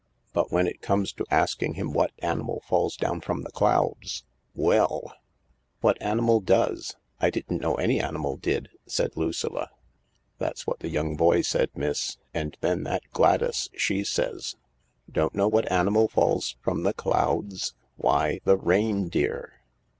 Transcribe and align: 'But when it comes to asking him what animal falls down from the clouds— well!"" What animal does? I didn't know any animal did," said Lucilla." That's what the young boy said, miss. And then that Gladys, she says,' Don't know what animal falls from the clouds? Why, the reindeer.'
'But 0.33 0.51
when 0.51 0.65
it 0.65 0.81
comes 0.81 1.13
to 1.13 1.27
asking 1.29 1.75
him 1.75 1.93
what 1.93 2.11
animal 2.23 2.61
falls 2.65 2.97
down 2.97 3.21
from 3.21 3.43
the 3.43 3.51
clouds— 3.51 4.23
well!"" 4.55 5.13
What 5.81 6.01
animal 6.01 6.39
does? 6.39 6.95
I 7.19 7.29
didn't 7.29 7.61
know 7.61 7.75
any 7.75 7.99
animal 8.01 8.37
did," 8.37 8.69
said 8.87 9.15
Lucilla." 9.15 9.69
That's 10.39 10.65
what 10.65 10.79
the 10.79 10.89
young 10.89 11.15
boy 11.17 11.41
said, 11.43 11.69
miss. 11.75 12.17
And 12.33 12.57
then 12.61 12.81
that 12.85 13.11
Gladys, 13.11 13.69
she 13.77 14.03
says,' 14.03 14.55
Don't 15.17 15.35
know 15.35 15.47
what 15.47 15.71
animal 15.71 16.07
falls 16.07 16.55
from 16.61 16.81
the 16.81 16.95
clouds? 16.95 17.75
Why, 17.95 18.39
the 18.43 18.57
reindeer.' 18.57 19.61